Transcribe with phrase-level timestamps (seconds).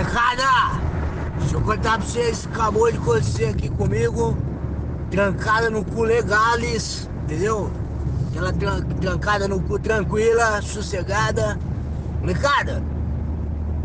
[0.00, 0.80] Molecada,
[1.38, 4.34] deixa eu contar pra vocês, acabou de acontecer aqui comigo,
[5.10, 7.70] trancada no cu legales, entendeu?
[8.30, 11.58] Aquela tran trancada no cu tranquila, sossegada.
[12.18, 12.82] Molecada,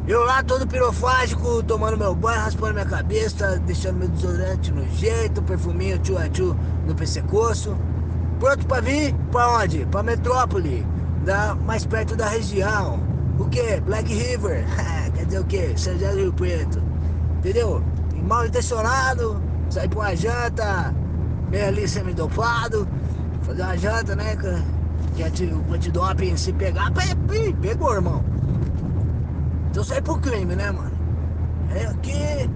[0.07, 5.41] eu lá todo pirofágico, tomando meu banho, raspando minha cabeça, deixando meu desodorante no jeito,
[5.41, 6.55] perfuminho tchu tchu
[6.87, 7.75] no pescoço.
[8.39, 9.13] Pronto pra vir?
[9.33, 9.85] Pra onde?
[9.87, 10.87] Pra metrópole,
[11.25, 13.01] da, mais perto da região.
[13.37, 13.81] O que?
[13.81, 14.65] Black River.
[15.15, 15.73] Quer dizer o quê?
[15.75, 16.81] São do Rio Preto.
[17.37, 17.83] Entendeu?
[18.15, 20.93] E mal intencionado, sair pra uma janta,
[21.49, 22.87] meio ali semi-dopado,
[23.43, 24.35] fazer uma janta, né?
[25.15, 26.91] Que o antidoping se pegar,
[27.61, 28.23] pegou, irmão.
[29.69, 30.91] Então sai pro crime, né, mano?
[31.73, 32.49] É aqui,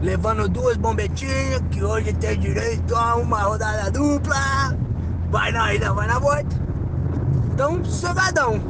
[0.00, 4.36] levando duas bombetinhas, que hoje tem direito a uma rodada dupla.
[5.30, 6.56] Vai na ida, vai na volta.
[7.52, 8.60] Então, sossegadão.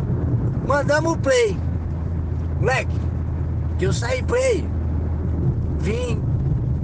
[0.66, 1.58] Mandamos o play.
[2.62, 2.96] Moleque,
[3.76, 4.64] que eu saí play.
[5.80, 6.22] Vim.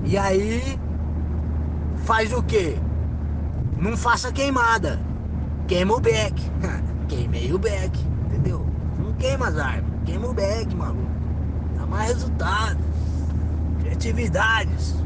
[0.02, 0.76] E aí,
[2.04, 2.76] faz o quê?
[3.78, 4.98] Não faça queimada.
[5.68, 6.34] Queima o beck.
[7.06, 8.66] Queimei o beck, entendeu?
[8.98, 9.92] Não queima as armas.
[10.04, 11.12] Queima o beck, maluco.
[11.76, 12.80] Dá mais resultado.
[13.78, 14.96] Criatividades.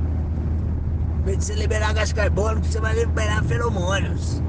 [1.19, 4.43] Em vez de você liberar gás carbônico, você vai liberar feromônios.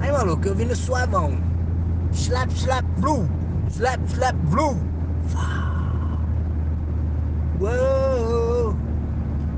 [0.00, 1.38] Aí, maluco, eu vi no suavão.
[2.12, 3.28] Slap, slap, blue.
[3.74, 4.76] Slap, slap, blue.
[7.58, 8.72] Uou,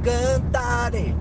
[0.02, 1.14] cantare,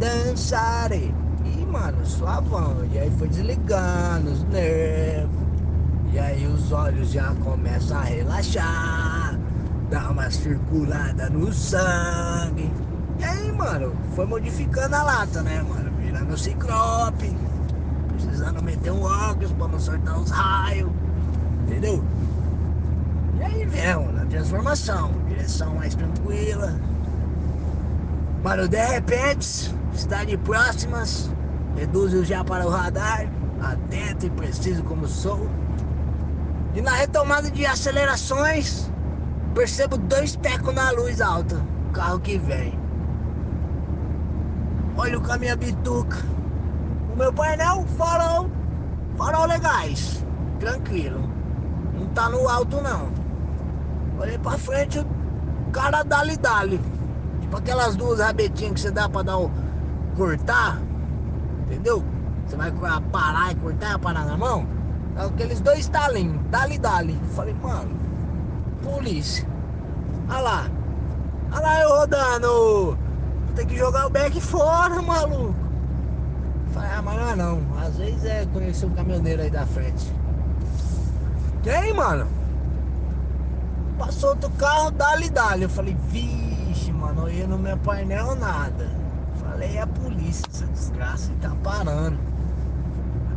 [0.00, 1.14] dançare.
[1.44, 2.84] E, mano, suavão.
[2.92, 5.30] E aí foi desligando os nervos.
[6.12, 9.38] E aí os olhos já começam a relaxar.
[9.88, 12.68] Dá uma circulada no sangue.
[13.20, 15.92] E aí, mano, foi modificando a lata, né, mano?
[16.00, 17.38] Virando ciclope.
[18.08, 20.90] Precisando meter um óculos pra não soltar os raios.
[21.68, 22.02] Entendeu?
[23.38, 25.12] E aí vemos na transformação.
[25.28, 26.74] Direção mais tranquila.
[28.42, 31.30] Mano, de repente, cidade próximas.
[31.76, 33.28] Reduzo já para o radar.
[33.60, 35.46] Atento e preciso como sou.
[36.74, 38.90] E na retomada de acelerações,
[39.54, 41.60] percebo dois tecos na luz alta.
[41.90, 42.78] O carro que vem.
[44.96, 46.18] Olho com a minha bituca.
[47.12, 48.48] O meu painel, farol.
[49.16, 50.24] Farol legais.
[50.58, 51.37] Tranquilo.
[52.14, 53.08] Tá no alto não.
[54.20, 56.80] Olhei pra frente, o cara dali dali.
[57.40, 59.50] Tipo aquelas duas rabetinhas que você dá pra dar o.
[60.16, 60.80] cortar.
[61.66, 62.02] Entendeu?
[62.46, 62.72] Você vai
[63.12, 64.66] parar e cortar, parar na mão.
[65.16, 67.18] Aqueles dois estalinhos, dali dali.
[67.34, 67.96] Falei, mano,
[68.82, 69.46] polícia.
[70.28, 70.70] Olha lá.
[71.52, 72.98] Olha lá eu rodando.
[73.54, 75.54] Tem que jogar o back fora, maluco.
[76.72, 77.62] Falei, ah, mas não é não.
[77.80, 80.12] Às vezes é conhecer um caminhoneiro aí da frente.
[81.62, 82.26] Quem, mano?
[83.98, 85.64] Passou outro carro, dali dali.
[85.64, 88.88] Eu falei, vixe, mano, eu ia no meu painel nada.
[89.40, 92.18] Falei, é a polícia, essa desgraça, e tá parando.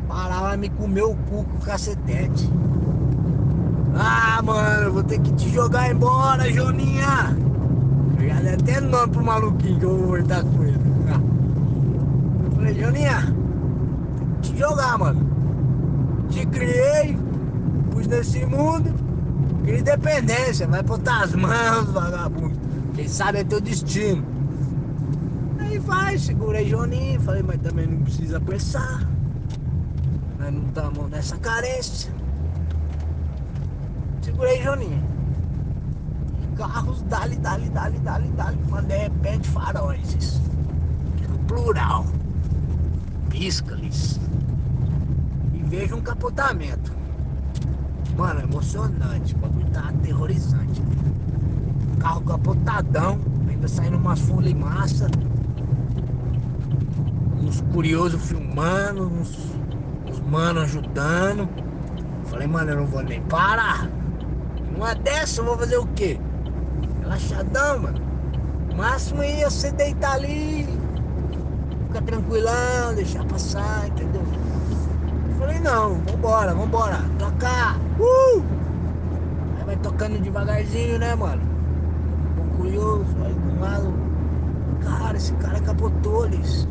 [0.07, 2.49] Parar vai me comer o cu com o cacetete.
[3.95, 7.35] Ah, mano, vou ter que te jogar embora, Joninha.
[8.19, 10.79] Eu já dei até nome pro maluquinho que eu vou voltar com ele.
[12.43, 13.35] Eu falei, Joninha,
[14.41, 15.31] te jogar, mano.
[16.29, 17.17] Te criei,
[18.01, 18.93] pus nesse mundo,
[19.63, 22.59] cria independência, vai botar as mãos, vagabundo.
[22.95, 24.25] Quem sabe é teu destino.
[25.59, 29.07] Aí vai, segurei Joninha, falei, mas também não precisa apressar.
[30.39, 32.11] Nós não estamos nessa carência.
[34.21, 35.03] Segurei Joninha.
[36.41, 38.57] E carros, dali, dali, dali, dali, dali.
[38.69, 40.41] Mas de repente faróis.
[41.29, 42.05] No plural.
[43.29, 44.19] Pisca-lhes.
[45.53, 47.00] E vejo um capotamento.
[48.17, 49.35] Mano, emocionante.
[49.35, 50.81] O bagulho tá aterrorizante.
[51.99, 53.19] Carro capotadão.
[53.49, 55.07] Ainda saindo umas fulimaça.
[57.41, 59.07] Uns curiosos filmando.
[59.07, 59.37] Uns,
[60.09, 61.49] uns mano ajudando.
[62.25, 63.89] Falei, mano, eu não vou nem parar.
[64.75, 66.19] Uma dessa eu vou fazer o quê?
[67.01, 68.01] Relaxadão, mano.
[68.71, 70.65] O máximo ia você deitar ali,
[71.87, 74.23] ficar tranquilão, deixar passar, entendeu?
[75.41, 78.43] Falei, não, vambora, vambora, tocar, uh!
[79.57, 81.41] Aí vai tocando devagarzinho, né, mano?
[82.39, 83.91] Um curioso, aí com um lado,
[84.83, 86.67] cara, esse cara capotou, eles.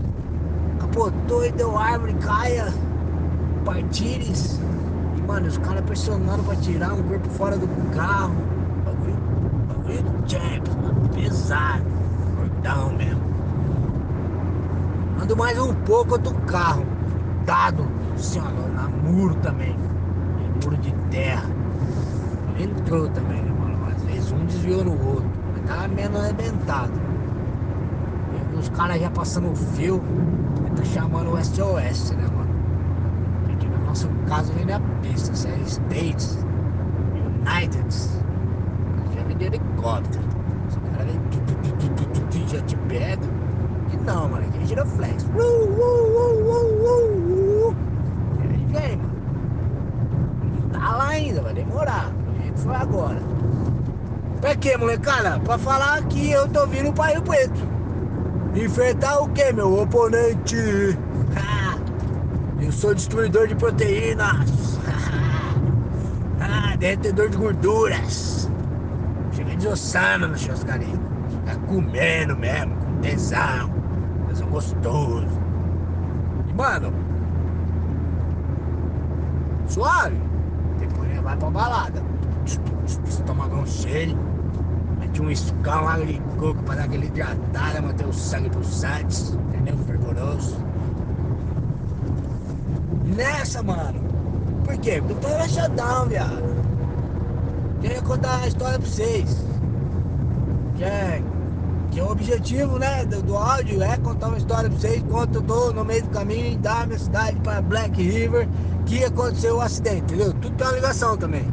[0.78, 2.72] Capotou e deu árvore, caia,
[3.64, 4.60] partires.
[5.16, 8.36] E, mano, os caras pressionando pra tirar um corpo fora do carro.
[8.84, 9.16] Bagulho,
[9.66, 11.84] bagulho do Champions, mano, pesado,
[12.36, 13.20] gordão mesmo.
[15.20, 16.84] Ando mais um pouco do carro,
[17.44, 17.84] dado,
[18.38, 19.74] ó, na muro também.
[20.62, 21.48] Muro de terra.
[22.58, 23.78] Entrou também, né, mano?
[23.94, 25.30] Às vezes um desviou no outro.
[25.52, 26.92] Mas tava menos arrebentado.
[28.52, 30.02] E os caras já passando o fio.
[30.76, 32.54] Tá chamando o SOS, né, mano?
[33.44, 36.46] Porque no nosso caso nem é pista, isso é States,
[37.14, 37.94] United.
[39.14, 40.24] Já vem de helicóptero.
[40.68, 41.12] Os caras
[42.32, 43.22] vem, já te pega.
[43.92, 45.24] E não, mano, aqui é giroflex.
[45.24, 47.19] Uh, uh, uh, uh, uh.
[48.70, 49.20] Vem, mano.
[50.72, 52.10] Tá lá ainda, vai demorar.
[52.28, 53.20] O jeito foi agora.
[54.40, 55.38] Pra quê, molecada?
[55.40, 57.68] Pra falar que eu tô vindo pra Rio Preto.
[58.54, 60.56] Enfrentar o que, meu oponente?
[62.60, 64.78] eu sou destruidor de proteínas.
[66.40, 68.50] ah, de gorduras.
[69.32, 70.98] Cheguei desossando no churrascaria.
[71.44, 73.70] Tá comendo mesmo, com tesão.
[74.28, 75.26] Tesão gostoso.
[76.48, 76.92] E, mano,
[79.70, 80.16] suave.
[80.78, 82.02] Depois vai pra balada.
[83.06, 84.18] Estômago cheio
[85.10, 89.76] mete um escão, água de coco pra dar aquele hidratada, manter o sangue pulsante, entendeu?
[89.78, 90.56] Fervoroso.
[93.16, 94.00] Nessa, mano.
[94.64, 95.00] Por quê?
[95.00, 96.60] Porque eu tô rachadão, viado.
[97.80, 99.44] Queria contar a história pra vocês.
[100.76, 101.22] Que é,
[101.90, 105.36] que é o objetivo, né, do, do áudio é contar uma história pra vocês enquanto
[105.36, 108.48] eu tô no meio do caminho da minha cidade para Black River,
[108.86, 110.32] que aconteceu o um acidente, entendeu?
[110.34, 111.44] Tudo tem uma ligação também.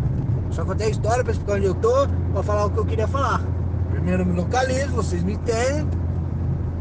[0.51, 3.07] Só contei a história pra explicar onde eu tô, pra falar o que eu queria
[3.07, 3.41] falar.
[3.89, 5.87] Primeiro me localizo, vocês me entendem,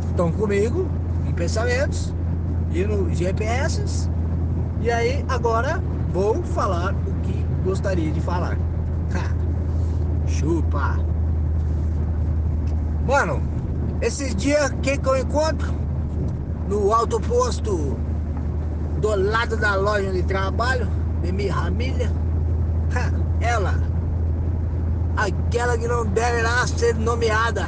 [0.07, 0.87] estão comigo
[1.27, 2.15] em pensamentos
[2.73, 4.11] e no GPS.
[4.83, 5.83] E aí agora
[6.13, 8.59] vou falar o que gostaria de falar.
[9.15, 9.35] Ha.
[10.27, 11.16] Chupa!
[13.07, 13.41] Mano,
[14.03, 15.73] esses dias quem que eu encontro?
[16.69, 17.97] No alto posto
[19.01, 20.89] do lado da loja onde trabalho,
[21.23, 22.11] de minha família.
[23.41, 23.75] Ela,
[25.17, 27.65] aquela que não deve lá ser nomeada.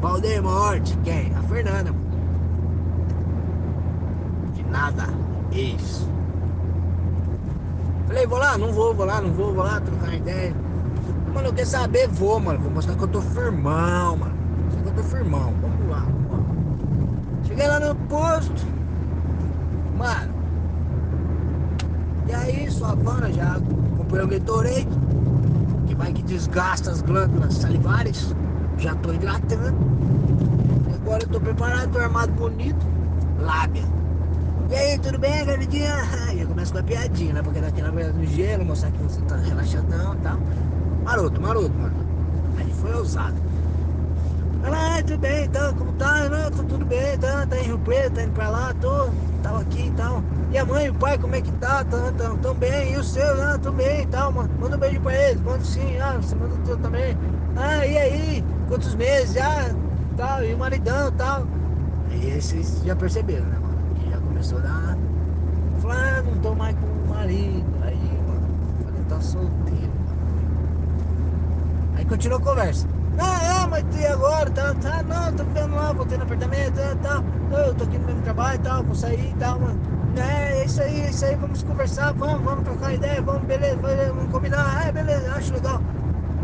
[0.00, 1.34] Valdemorte, quem?
[1.34, 1.92] A Fernanda.
[4.52, 5.06] De nada,
[5.50, 6.08] isso.
[8.06, 10.61] Falei, vou lá, não vou, vou lá, não vou, vou lá, trocar ideia.
[11.32, 12.60] Mano, eu quero saber, vou, mano.
[12.60, 14.34] Vou mostrar que eu tô firmão, mano.
[14.64, 15.54] Mostrar que eu tô firmão.
[15.60, 16.38] Vamos lá, lá.
[17.44, 18.66] Cheguei lá no posto.
[19.96, 20.32] Mano,
[22.28, 23.60] e aí, sua pana já
[23.96, 24.88] comprei o Gatorade,
[25.86, 28.34] que vai que desgasta as glândulas salivares.
[28.78, 29.76] Já tô hidratando.
[30.94, 32.86] Agora eu tô preparado, tô armado bonito.
[33.38, 33.84] Lábia.
[34.70, 35.96] E aí, tudo bem, garotinha?
[36.36, 37.42] Já começa com a piadinha, né?
[37.42, 40.38] Porque daqui na verdade no gelo, mostrar que você tá relaxadão e tal.
[41.22, 41.94] Maroto, maroto, mano.
[42.58, 43.36] Aí foi ousado.
[44.64, 46.28] Ah, tudo bem, então, como tá?
[46.28, 49.08] Não, tô tudo bem, tá, tá em Rio Preto, tá indo pra lá, tô,
[49.40, 50.20] tava aqui e tal.
[50.50, 51.84] E a mãe e o pai, como é que tá?
[51.84, 54.50] Tão, tão, tão bem, e o seu, ah, tão bem e tal, mano.
[54.58, 57.16] Manda um beijo pra eles, manda sim, ah, você manda o teu também.
[57.54, 58.44] Ah, e aí?
[58.66, 59.76] Quantos meses já?
[60.16, 61.46] Tal, e o maridão e tal.
[62.10, 63.78] Aí vocês já perceberam, né, mano?
[63.94, 64.98] Que já começou a dar.
[65.80, 67.64] Falar, ah, não tô mais com o marido.
[67.82, 67.96] Aí,
[68.26, 68.48] mano,
[68.84, 69.91] falei, tá solteiro,
[72.12, 72.86] continuou a conversa.
[73.18, 74.50] Ah, mas e agora?
[74.50, 77.22] Tá, tá, não, tô ficando lá, voltei no apartamento, tá, tá.
[77.56, 79.80] Eu tô aqui no mesmo trabalho e tal, vou sair e tal, mano.
[80.18, 83.76] É, é isso aí, é isso aí, vamos conversar, vamos, vamos trocar ideia, vamos, beleza,
[83.76, 85.80] vamos combinar, é, beleza, acho legal.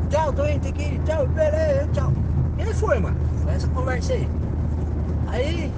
[0.09, 2.12] Tchau, tô indo aqui, tchau, beleza, tchau.
[2.57, 4.28] E aí foi, mano, foi essa conversa aí.
[5.26, 5.73] Aí,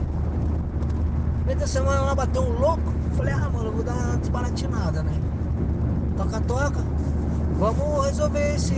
[1.47, 5.03] meio da semana lá bateu um louco, falei, ah, mano, eu vou dar uma desbaratinada,
[5.03, 5.12] né?
[6.17, 6.81] Toca, toca,
[7.59, 8.75] vamos resolver esse,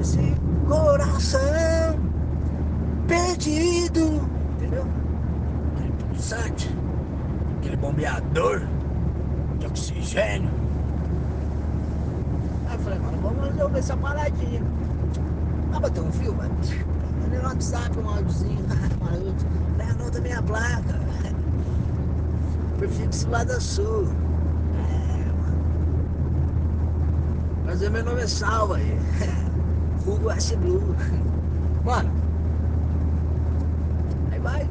[0.00, 0.36] esse
[0.68, 1.40] coração
[3.06, 4.20] perdido,
[4.56, 4.86] entendeu?
[5.76, 6.76] Aquele pulsante,
[7.58, 8.62] aquele bombeador
[9.58, 10.50] de oxigênio.
[12.68, 14.62] Aí eu falei, mano, vamos resolver essa paradinha.
[15.72, 16.54] Ah, bater um fio, mano.
[17.22, 18.64] Mandei no WhatsApp um áudiozinho,
[19.00, 19.40] maluco.
[19.76, 21.00] Falei, anota minha placa.
[22.78, 24.08] Prefixo lá da sul.
[24.74, 25.58] É, mano.
[27.64, 28.98] Mas meu nome é Salva aí.
[30.06, 30.94] Hugo S Blue.
[31.84, 32.10] Mano.
[34.30, 34.68] Aí vai.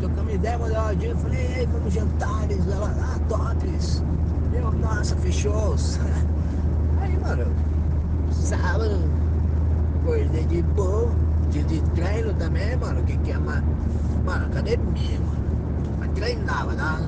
[0.00, 4.02] Trocamos ideia, mandei uma dia, falei, ei, vamos jantares, ela, ah, tops.
[4.54, 5.74] Eu, nossa, fechou.
[7.02, 7.52] Aí, mano,
[8.32, 8.98] sábado,
[10.00, 11.10] acordei de boa,
[11.50, 13.66] dia de treino também, mano, que que é, mano?
[14.24, 15.98] Mano, academia, mano.
[15.98, 17.00] Vai treinar, vai dar,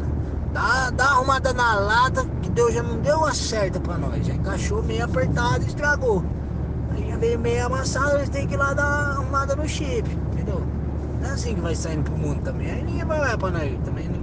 [0.53, 4.35] dá, dá arrumada na lata, que Deus já não deu uma certa pra nós, já
[4.35, 6.25] encaixou meio apertado e estragou
[7.21, 10.63] veio meio amassado, eles têm que ir lá dar uma arrumada no chip, entendeu?
[11.21, 12.71] Não é assim que vai saindo pro mundo também.
[12.71, 14.09] Aí ninguém vai olhar pra nós também.
[14.09, 14.19] Né?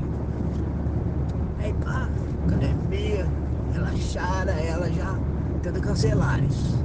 [1.60, 2.10] Aí pá,
[2.48, 3.28] academia,
[3.72, 5.16] relaxada, ela já
[5.62, 6.84] tenta cancelar isso.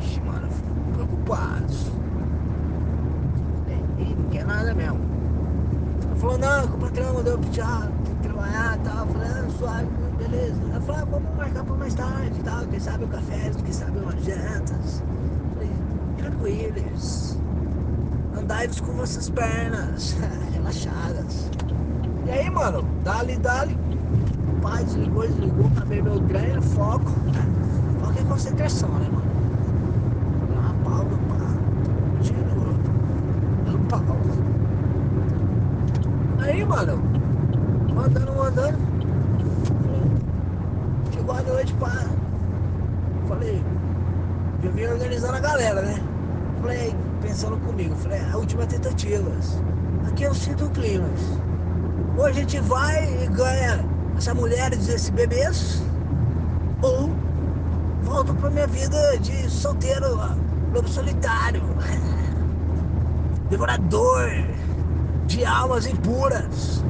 [0.00, 0.48] Ixi, mano,
[0.94, 1.92] preocupados.
[3.98, 4.98] E não quer nada mesmo.
[6.06, 9.06] Ela falou, não, que o patrão mandou tem que trabalhar e tal.
[9.06, 9.88] Eu falei, ah, suave,
[10.22, 10.60] beleza.
[10.70, 12.66] Ela falou, ah, vamos marcar pra mais tarde e tal.
[12.66, 15.02] Quem sabe o café, quem sabe umas jantas.
[15.54, 15.70] Falei,
[16.16, 17.38] tranquilos.
[18.38, 20.16] Andai-vos com vossas pernas,
[20.52, 21.50] relaxadas.
[22.26, 23.78] E aí, mano, dali, dali.
[24.60, 27.10] Pai, desligou, desligou, acabei meu treino, foco.
[28.00, 29.32] Foco é concentração, né, mano?
[36.40, 37.02] Aí, mano,
[37.94, 38.91] mandando, mandando.
[41.62, 41.92] Noite, pá.
[43.28, 43.62] Falei,
[44.64, 46.02] já vim organizando a galera, né?
[46.60, 49.30] Falei, pensando comigo, falei, a última tentativa.
[50.08, 51.08] Aqui eu sinto o clima.
[52.18, 53.84] Ou a gente vai e ganha
[54.18, 55.84] essa mulher e esses bebês,
[56.82, 57.10] ou
[58.02, 60.18] volto pra minha vida de solteiro,
[60.74, 61.62] lobo solitário,
[63.48, 64.28] devorador
[65.26, 66.84] de almas impuras.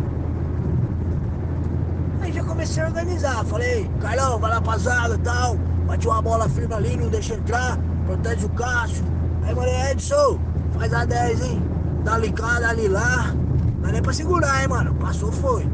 [2.52, 5.56] Comecei a organizar, falei, Carlão, vai lá pra zaga e tal,
[5.86, 9.02] bate uma bola firme ali, não deixa entrar, protege o Cássio.
[9.42, 10.38] Aí falei, Edson,
[10.78, 11.62] faz a 10, hein?
[12.04, 13.34] Dá ligada ali lá.
[13.80, 14.94] Não é nem pra segurar, hein, mano.
[14.96, 15.66] Passou, foi.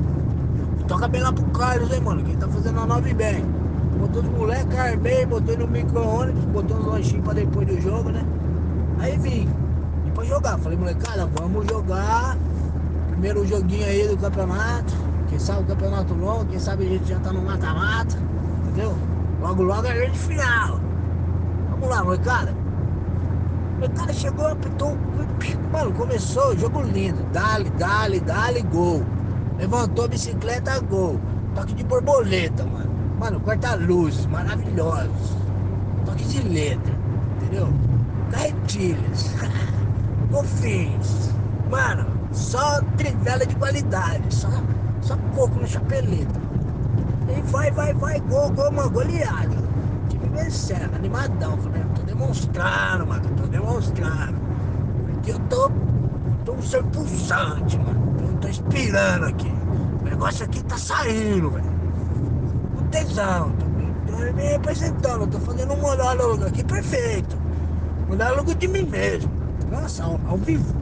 [0.88, 2.24] Toca bem lá pro Carlos, hein, mano.
[2.24, 3.44] Que ele tá fazendo a 9 bem.
[3.98, 8.24] Botou os moleques, armei, botei no micro-ônibus, botou uns lanchinhos pra depois do jogo, né?
[9.00, 9.46] Aí vim.
[10.06, 10.56] E pra jogar.
[10.60, 12.38] Falei, molecada, vamos jogar.
[13.10, 15.09] Primeiro joguinho aí do campeonato.
[15.30, 18.18] Quem sabe o campeonato longo, quem sabe a gente já tá no mata-mata.
[18.64, 18.94] Entendeu?
[19.40, 20.80] Logo, logo a gente final.
[21.70, 22.54] Vamos lá, molecada.
[23.96, 24.98] Cara chegou, apitou.
[25.72, 27.22] Mano, começou, jogo lindo.
[27.32, 29.02] Dale, dale, dale, gol.
[29.56, 31.18] Levantou bicicleta, gol.
[31.54, 32.90] Toque de borboleta, mano.
[33.18, 35.36] Mano, corta-luzes, maravilhosos.
[36.04, 36.94] Toque de letra,
[37.36, 37.68] entendeu?
[38.30, 39.30] Carretilhas.
[40.30, 41.30] Golfinhos.
[41.70, 44.34] Mano, só trivela de qualidade.
[44.34, 44.48] Só,
[45.00, 46.40] só coco na chapeleta.
[47.28, 49.56] E vai, vai, vai, gol, gol, mano, goleado.
[50.08, 51.56] Time vencendo, animadão.
[51.58, 54.38] Falei, tô demonstrando, mano, tô demonstrando.
[55.12, 55.70] Porque eu tô,
[56.44, 58.14] tô um ser pulsante, mano.
[58.20, 59.52] Eu tô inspirando aqui.
[60.00, 61.70] O negócio aqui tá saindo, velho.
[62.74, 67.36] Com tesão, tô me, tô me representando, tô fazendo um monólogo aqui perfeito.
[68.08, 69.30] Monólogo de mim mesmo.
[69.70, 70.74] Nossa, ao, ao vivo.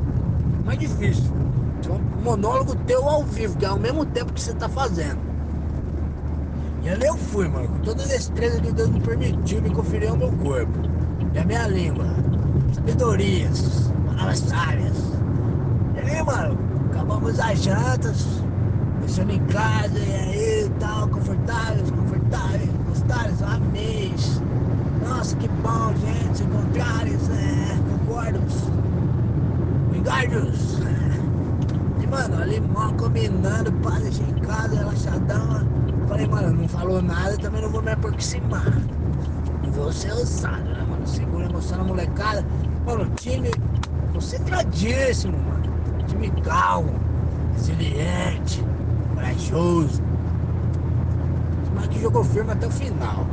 [0.64, 1.37] Mais difícil.
[1.86, 5.18] Um monólogo teu ao vivo, que é ao mesmo tempo que você tá fazendo.
[6.82, 10.10] E ali eu fui, mano, com toda a destreza que Deus me permitiu me conferir
[10.10, 10.78] ao meu corpo.
[11.34, 12.06] E a minha língua.
[12.72, 14.96] Sabedorias, palavras sábias.
[15.96, 16.58] E aí, mano,
[16.90, 18.26] acabamos as jantas,
[19.00, 24.14] deixando em casa, e aí tal, confortáveis, confortáveis, gostaram, amei.
[25.06, 28.40] Nossa, que bom, gente, se encontrarem, é, concordo.
[29.90, 30.78] Vingardos.
[32.10, 35.68] Mano, ali mal combinando, pá, deixei em casa, relaxadão.
[36.08, 38.64] Falei, mano, não falou nada, também não vou me aproximar.
[39.62, 41.06] Não vou ser ousado, né, mano?
[41.06, 42.44] Segura a emoção na molecada.
[42.86, 43.50] Mano, time
[44.14, 45.68] concentradíssimo, mano.
[46.06, 46.94] Time calmo,
[47.52, 48.64] resiliente,
[49.14, 50.02] corajoso.
[51.74, 53.26] Mas que jogou firme até o final.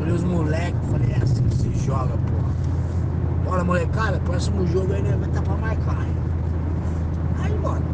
[0.00, 2.50] Olhei os moleques, falei, é assim que se joga, porra.
[3.44, 5.16] Bora, molecada, próximo jogo aí, né?
[5.18, 6.06] Vai estar pra marcar.
[6.06, 6.29] hein?
[7.62, 7.84] Mano,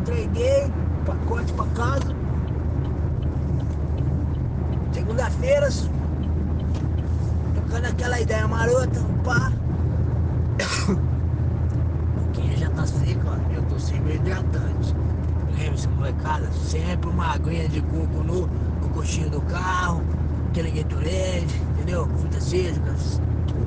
[0.00, 0.70] entreguei
[1.04, 2.14] pacote pra casa.
[4.92, 5.68] Segunda-feira,
[7.54, 9.52] tocando aquela ideia marota, pá.
[12.14, 13.54] Boquinha já tá seca, ó.
[13.54, 14.94] Eu tô sem meio hidratante.
[15.58, 20.02] Lembre-se, molecada, sempre uma aguinha de coco no, no coxinho do carro,
[20.48, 22.06] aquele Gatorade, entendeu?
[22.18, 23.20] Frutas cítricas,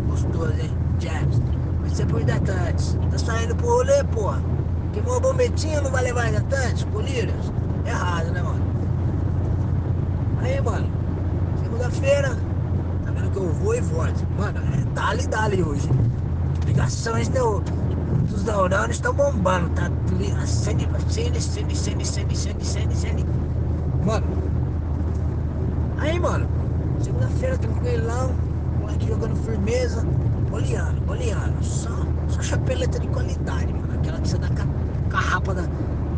[0.07, 0.71] gostoso, hein?
[0.99, 1.41] James.
[1.81, 2.97] Mas sempre um hidratante.
[3.11, 4.41] Tá saindo pro rolê, porra.
[4.95, 6.85] Queimou a bombetinha, não vai levar hidratante?
[6.87, 7.51] Colírios?
[7.85, 8.65] Errado, né, mano?
[10.41, 10.87] Aí, mano,
[11.61, 12.29] segunda-feira,
[13.03, 14.25] tá vendo que eu vou e volto.
[14.37, 15.89] Mano, é dali, dali hoje.
[16.65, 17.59] Ligações do,
[18.29, 19.91] dos neurônios estão bombando, tá?
[20.41, 23.25] Acende, acende, acende, acende, acende, acende, acende, acende.
[24.05, 24.27] Mano,
[25.97, 26.47] aí, mano,
[27.03, 28.33] segunda-feira, tranquilão,
[28.79, 30.03] moleque jogando firmeza,
[30.49, 31.61] boleando, boleando.
[31.65, 31.89] Só,
[32.29, 33.93] só chapeleta de qualidade, mano.
[33.99, 34.84] Aquela que você dá ca-
[35.15, 35.63] carrapa na,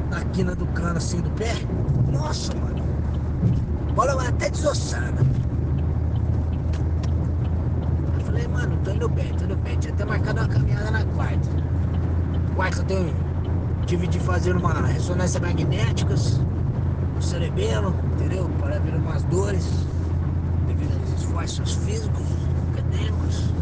[0.09, 1.53] na quina do cano assim do pé.
[2.11, 2.83] Nossa, mano.
[3.93, 5.21] Bola vai até desossada.
[8.15, 9.77] Eu falei, mano, tô indo bem, tô indo bem.
[9.77, 11.49] Tinha até marcado uma caminhada na quarta.
[12.55, 13.15] Quarta eu tenho,
[13.85, 16.15] tive de fazer uma ressonância magnética
[17.15, 18.49] no cerebelo, entendeu?
[18.59, 19.67] Para ver umas dores
[20.65, 22.25] devido a esse esforço esforços físicos,
[22.73, 23.53] acadêmicos.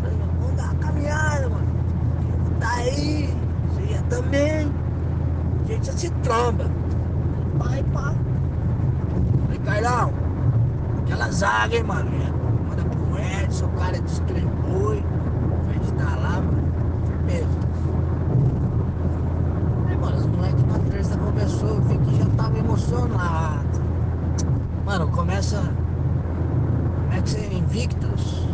[0.00, 1.66] Falei, vamos dar uma caminhada, mano.
[2.60, 3.41] Tá aí,
[4.12, 4.70] também.
[5.62, 6.70] A gente se tromba.
[7.58, 8.14] Pai, pá.
[9.44, 10.12] Falei, Carlão,
[11.02, 12.10] aquela zaga, hein, mano.
[12.68, 13.92] Manda pro Edson, o cara.
[13.92, 16.62] A gente tá lá, mano.
[17.06, 17.58] Firmeza.
[19.88, 23.82] Aí, mano, os moleques na terça começou, eu vi que já tava emocionado.
[24.84, 25.56] Mano, começa.
[25.58, 28.46] Como é que você invictus?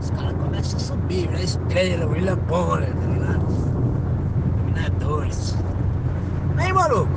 [0.00, 3.73] Os caras começam a subir, virar estrela, William Bonner, tá ligado?
[4.74, 5.54] Dominadores.
[6.56, 7.08] Aí, maluco.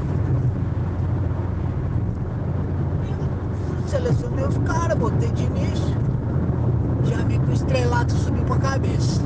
[3.81, 5.95] Eu Selecionei os caras, botei de início.
[7.05, 9.21] Já vi que o estrelato subiu pra cabeça.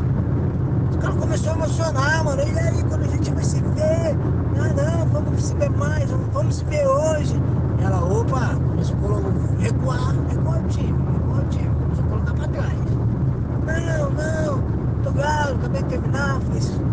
[0.92, 2.42] Os caras começaram a emocionar, mano.
[2.42, 4.16] E aí, quando a gente vai se ver?
[4.58, 7.36] Ah, não, vamos se ver mais, vamos se ver hoje.
[7.84, 12.48] Ela, opa, começou a recuar, recuar o time, recuar o time, começou a colocar pra
[12.48, 12.80] trás.
[13.66, 16.91] Não, não, galo, acabei de terminar, fiz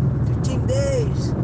[0.69, 1.35] 13 days,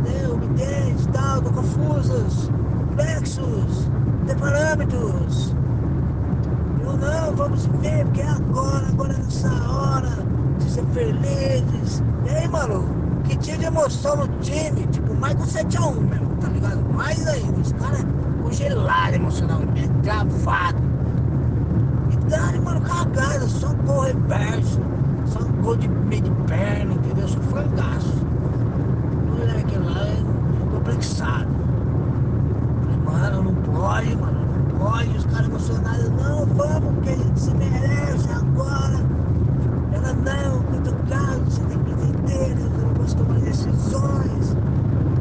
[0.00, 0.38] entendeu?
[0.38, 3.90] Me entende, tal, tô confusas, complexos,
[4.26, 5.54] tem parâmetros.
[6.82, 10.10] Eu não, vamos ver, porque é agora, agora é nessa hora,
[10.58, 12.02] de ser felizes.
[12.26, 12.84] E aí, mano,
[13.24, 16.82] que tinha de emoção no time, tipo, mais com 7x1 mesmo, tá ligado?
[16.94, 18.04] Mais ainda, os caras
[18.42, 20.82] congelado emocionalmente, travado.
[22.10, 24.80] E dali, mano, cagada, só gol reverso,
[25.26, 27.28] só gol de meio de perna, entendeu?
[27.28, 28.23] Só frangaço.
[31.12, 31.24] O.
[32.80, 35.16] Falei, mano, não pode, mano, não pode.
[35.16, 39.04] Os caras emocionados, não, vamos, porque a gente se merece agora.
[39.92, 44.56] Ela não, cutucado, você tem que entender, eu não posso tomar decisões.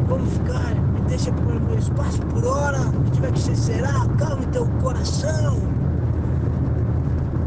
[0.08, 0.74] Vamos ficar
[1.14, 5.58] deixa pro meu espaço por hora, se tiver que ser será, calme teu coração.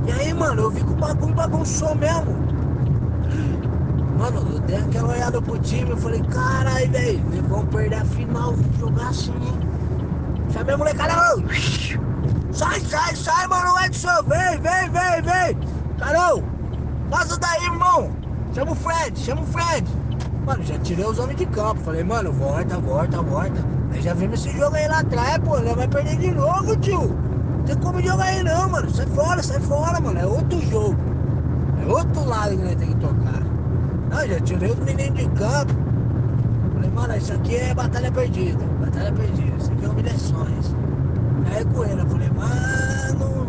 [0.06, 2.45] E aí, mano, eu vi que o bagulho bagunçou mesmo.
[4.18, 8.04] Mano, eu dei aquela olhada pro time, eu falei, carai, velho, eles vão perder a
[8.04, 9.32] final, vamos jogar assim.
[10.52, 11.14] Chamei a molecada,
[12.50, 15.58] sai, sai, sai, mano, Edson, vem, vem, vem, vem.
[15.98, 16.42] Carol,
[17.10, 18.10] passa daí, irmão.
[18.54, 19.86] Chama o Fred, chama o Fred.
[20.46, 21.80] Mano, já tirei os homens de campo.
[21.82, 23.64] Falei, mano, volta, volta, volta.
[23.92, 25.58] Aí já vimos esse jogo aí lá atrás, pô.
[25.58, 27.00] Ele vai perder de novo, tio.
[27.58, 28.88] Não tem como jogar aí não, mano.
[28.88, 30.18] Sai fora, sai fora, mano.
[30.18, 30.96] É outro jogo.
[31.82, 33.45] É outro lado que nós temos que tocar.
[34.10, 35.72] Não, já tirei os meninos de campo.
[36.74, 38.64] Falei, mano, isso aqui é batalha perdida.
[38.80, 39.56] Batalha perdida.
[39.56, 40.74] Isso aqui é humilhações.
[41.54, 43.46] Aí com ele, eu falei, mano.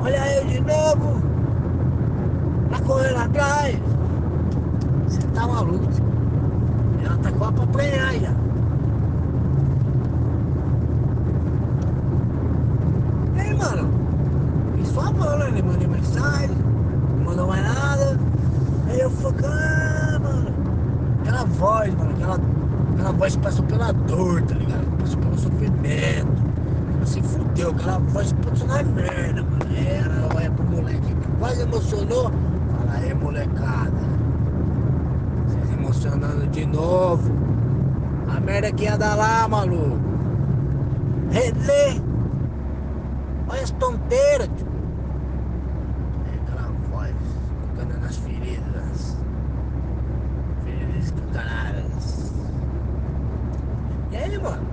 [0.00, 1.22] Olha eu de novo.
[2.70, 3.78] Tá correndo atrás.
[5.06, 5.86] Você tá maluco?
[7.04, 7.84] Ela tá com a pra.
[7.84, 7.94] E
[13.40, 13.88] aí, mano?
[14.76, 15.48] Fiz sua mão, né?
[15.48, 16.50] Ele mandou mensagem,
[17.18, 17.95] não mandou mais nada.
[19.06, 20.54] Eu falei, ah, mano.
[21.20, 22.40] Aquela voz, mano, aquela,
[22.94, 24.98] aquela voz que passou pela dor, tá ligado?
[24.98, 26.46] Passou pelo sofrimento.
[27.04, 29.76] Se fudeu, aquela voz passou na merda, mano.
[29.76, 32.24] Ela olha pro moleque que quase emocionou.
[32.24, 34.06] Fala, aí, molecada
[35.86, 37.32] emocionando de novo.
[38.28, 40.00] A merda que ia dar lá, maluco.
[41.30, 42.00] Relê.
[43.48, 44.66] Olha as tonteiras, tio.
[46.26, 47.14] É aquela voz
[47.70, 49.16] ficando nas feridas.
[50.64, 52.32] Feridas escancaradas.
[54.16, 54.66] E aí, mano?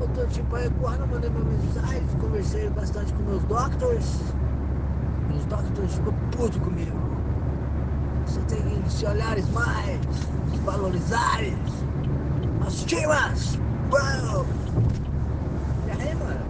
[0.00, 4.18] Eu tô tipo aí recuando, mandei uma mensagem, conversei bastante com meus doctors.
[5.28, 6.96] Meus doctors ficou puto comigo.
[8.26, 10.00] Você tem que se olhares mais,
[10.50, 11.56] se valorizares.
[12.66, 13.56] As timas,
[13.88, 14.44] bro!
[15.86, 16.46] E aí, mano,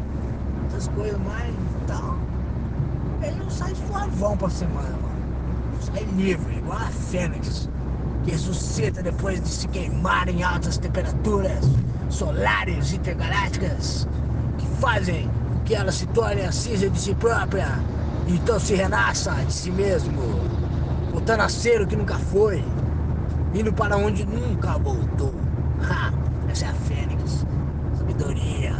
[0.68, 2.16] essas coisas mais e tal.
[3.22, 5.16] Ele não sai suavão pra semana, mano.
[5.82, 7.68] Sai livre, igual a Fênix,
[8.30, 11.64] ressuscita depois de se queimar em altas temperaturas
[12.08, 14.08] solares intergalácticas,
[14.58, 17.68] que fazem com que ela se torne a cinza de si própria,
[18.26, 20.20] e então se renasça de si mesmo
[21.26, 22.62] voltando a ser o que nunca foi,
[23.54, 25.34] indo para onde nunca voltou.
[25.88, 26.10] Ha,
[26.48, 27.44] essa é a Fênix.
[27.98, 28.72] Sabedoria,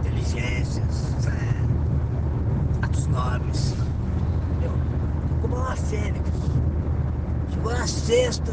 [0.00, 3.74] inteligências, é, atos nobres.
[4.62, 4.72] Eu,
[5.40, 6.31] como uma Fênix.
[7.64, 8.52] Na sexta,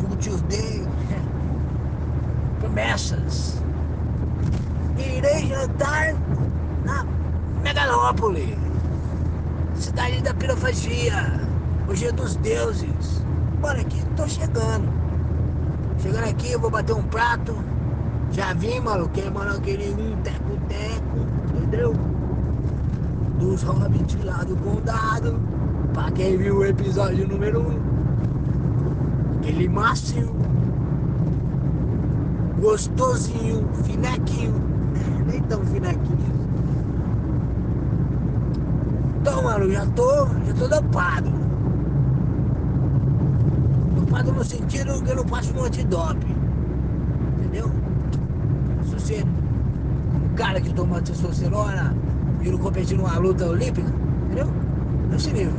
[0.00, 0.86] como Tuesday,
[2.58, 3.62] promessas.
[4.98, 6.14] Irei jantar
[6.84, 7.06] na
[7.62, 8.58] Megalópole,
[9.74, 11.40] cidade da pirofagia
[11.88, 13.24] o dia dos deuses.
[13.60, 14.88] Bora aqui, tô chegando.
[16.02, 17.56] Chegando aqui, eu vou bater um prato
[18.30, 21.94] Já vim, mano, queimando aquele um teco-teco, entendeu?
[23.38, 25.40] Dos hobbits lá do condado.
[25.94, 27.64] Pra quem viu o episódio número 1.
[27.64, 27.87] Um,
[29.48, 30.30] aquele macio.
[32.60, 34.54] Gostosinho, finequinho.
[35.26, 36.38] Nem tão finequinho.
[39.20, 41.30] Então, mano, já tô, já tô dopado.
[43.96, 46.36] Dopado no sentido que eu não passo um antidoping.
[47.38, 47.70] Entendeu?
[48.84, 51.96] Se você, um cara que toma testosterona,
[52.42, 53.92] e não competir numa luta olímpica,
[54.26, 54.46] entendeu?
[55.10, 55.52] Nesse nível.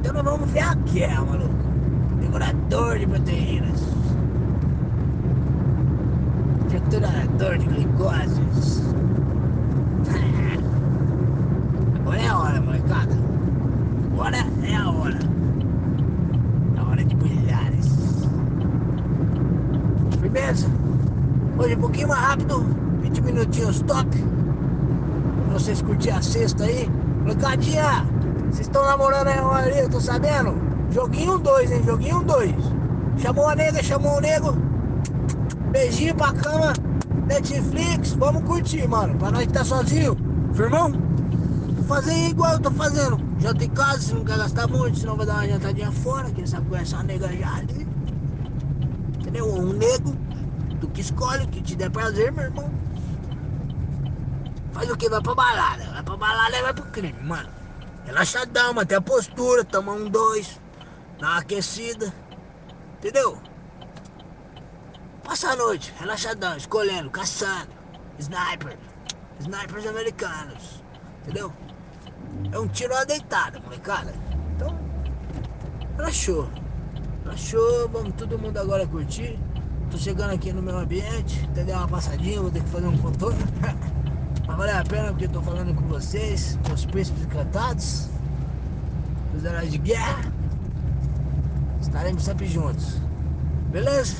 [0.00, 1.57] Então nós vamos ver a guerra, maluco.
[2.20, 3.80] Devorador de proteínas.
[6.68, 8.82] Triturador de glicoses.
[11.96, 13.14] Agora é a hora, molecada.
[14.12, 15.18] Agora é a hora.
[16.76, 17.88] É a hora de brilhares.
[20.20, 20.68] Firmeza?
[21.58, 22.64] Hoje um pouquinho mais rápido.
[23.02, 24.08] 20 minutinhos top.
[25.46, 26.88] Pra vocês curtirem a sexta aí.
[27.22, 28.04] Molecadinha,
[28.50, 30.67] vocês estão namorando aí eu tô sabendo?
[30.90, 31.82] Joguinho 2, hein?
[31.84, 32.54] Joguinho 2.
[33.18, 34.52] Chamou a nega, chamou o nego.
[35.70, 36.72] Beijinho pra cama.
[37.26, 39.16] Netflix, vamos curtir, mano.
[39.16, 40.16] Pra nós que tá sozinho.
[40.54, 41.08] Firmão?
[41.88, 43.18] fazer igual eu tô fazendo.
[43.40, 46.46] Janta em casa, se não quer gastar muito, senão vai dar uma jantadinha fora, quem
[46.46, 47.88] sabe conhece uma nega já ali.
[49.18, 49.46] Entendeu?
[49.46, 50.14] Um nego,
[50.80, 52.70] tu que escolhe, que te der prazer, meu irmão.
[54.72, 55.08] Faz o que?
[55.08, 55.84] Vai pra balada.
[55.84, 57.48] Vai pra balada e vai pro crime, mano.
[58.04, 60.60] Relaxadão, manter a postura, tomar um dois,
[61.18, 62.12] dar uma aquecida.
[62.98, 63.38] Entendeu?
[65.24, 67.68] Passa a noite, relaxadão, escolhendo, caçando.
[68.18, 68.78] Sniper.
[69.40, 70.82] Snipers americanos.
[71.22, 71.52] Entendeu?
[72.50, 74.12] É um tiro a deitada, molecada.
[74.56, 74.78] Então,
[75.96, 76.48] relaxou.
[77.24, 79.38] Relaxou, vamos todo mundo agora curtir.
[79.90, 81.76] Tô chegando aqui no meu ambiente, entendeu?
[81.76, 83.38] Uma passadinha, vou ter que fazer um contorno.
[84.46, 88.08] Mas vale a pena porque tô falando com vocês, com os príncipes encantados,
[89.36, 90.37] os heróis de guerra.
[91.88, 93.00] Estaremos sempre juntos.
[93.70, 94.16] Beleza?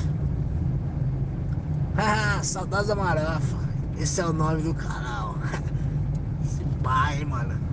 [1.97, 3.57] Ah, saudades da Marafa.
[3.97, 5.35] Esse é o nome do canal.
[6.45, 7.69] Esse pai, mano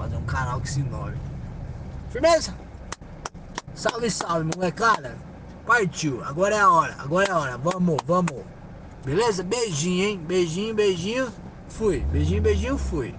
[0.00, 1.16] fazer um canal com esse nome.
[2.10, 2.54] Firmeza?
[3.74, 5.16] Salve, salve, molecada.
[5.66, 7.58] Partiu, agora é a hora, agora é a hora.
[7.58, 8.42] Vamos, vamos.
[9.04, 9.42] Beleza?
[9.42, 10.20] Beijinho, hein?
[10.26, 11.28] Beijinho, beijinho.
[11.68, 12.00] Fui.
[12.12, 13.14] Beijinho, beijinho, fui.